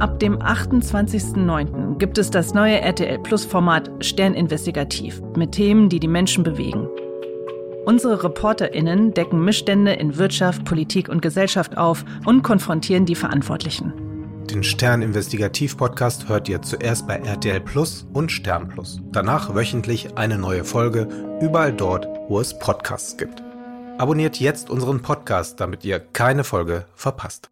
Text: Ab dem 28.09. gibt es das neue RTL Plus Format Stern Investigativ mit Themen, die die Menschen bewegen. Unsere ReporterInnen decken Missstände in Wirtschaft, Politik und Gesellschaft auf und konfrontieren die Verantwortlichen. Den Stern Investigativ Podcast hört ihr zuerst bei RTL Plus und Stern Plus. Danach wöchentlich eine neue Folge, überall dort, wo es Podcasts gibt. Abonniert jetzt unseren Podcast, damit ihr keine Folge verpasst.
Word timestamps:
Ab 0.00 0.20
dem 0.20 0.38
28.09. 0.38 1.98
gibt 1.98 2.18
es 2.18 2.30
das 2.30 2.54
neue 2.54 2.80
RTL 2.80 3.18
Plus 3.18 3.44
Format 3.44 3.90
Stern 3.98 4.34
Investigativ 4.34 5.20
mit 5.34 5.50
Themen, 5.52 5.88
die 5.88 5.98
die 5.98 6.06
Menschen 6.06 6.44
bewegen. 6.44 6.88
Unsere 7.84 8.22
ReporterInnen 8.22 9.12
decken 9.12 9.44
Missstände 9.44 9.94
in 9.94 10.16
Wirtschaft, 10.16 10.64
Politik 10.64 11.08
und 11.08 11.20
Gesellschaft 11.20 11.76
auf 11.76 12.04
und 12.26 12.42
konfrontieren 12.44 13.06
die 13.06 13.16
Verantwortlichen. 13.16 13.92
Den 14.48 14.62
Stern 14.62 15.02
Investigativ 15.02 15.76
Podcast 15.76 16.28
hört 16.28 16.48
ihr 16.48 16.62
zuerst 16.62 17.08
bei 17.08 17.16
RTL 17.16 17.60
Plus 17.60 18.06
und 18.12 18.30
Stern 18.30 18.68
Plus. 18.68 19.00
Danach 19.10 19.56
wöchentlich 19.56 20.16
eine 20.16 20.38
neue 20.38 20.62
Folge, 20.62 21.08
überall 21.40 21.72
dort, 21.72 22.06
wo 22.28 22.38
es 22.38 22.56
Podcasts 22.56 23.16
gibt. 23.16 23.42
Abonniert 23.98 24.38
jetzt 24.38 24.70
unseren 24.70 25.02
Podcast, 25.02 25.58
damit 25.58 25.84
ihr 25.84 25.98
keine 25.98 26.44
Folge 26.44 26.84
verpasst. 26.94 27.50